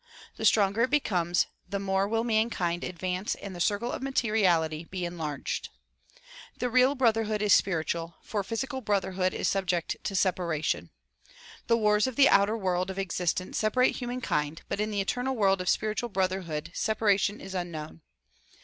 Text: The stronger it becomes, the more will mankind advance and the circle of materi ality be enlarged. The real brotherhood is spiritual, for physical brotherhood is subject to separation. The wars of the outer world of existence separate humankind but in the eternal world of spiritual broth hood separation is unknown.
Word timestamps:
The 0.35 0.45
stronger 0.45 0.81
it 0.81 0.89
becomes, 0.89 1.45
the 1.69 1.77
more 1.77 2.07
will 2.07 2.23
mankind 2.23 2.83
advance 2.83 3.35
and 3.35 3.55
the 3.55 3.59
circle 3.59 3.91
of 3.91 4.01
materi 4.01 4.41
ality 4.45 4.89
be 4.89 5.05
enlarged. 5.05 5.69
The 6.57 6.71
real 6.71 6.95
brotherhood 6.95 7.39
is 7.43 7.53
spiritual, 7.53 8.15
for 8.23 8.43
physical 8.43 8.81
brotherhood 8.81 9.31
is 9.31 9.47
subject 9.47 9.97
to 10.03 10.15
separation. 10.15 10.89
The 11.67 11.77
wars 11.77 12.07
of 12.07 12.15
the 12.15 12.29
outer 12.29 12.57
world 12.57 12.89
of 12.89 12.97
existence 12.97 13.59
separate 13.59 13.97
humankind 13.97 14.63
but 14.67 14.79
in 14.79 14.89
the 14.89 15.01
eternal 15.01 15.35
world 15.35 15.61
of 15.61 15.69
spiritual 15.69 16.09
broth 16.09 16.31
hood 16.31 16.71
separation 16.73 17.39
is 17.39 17.53
unknown. 17.53 18.01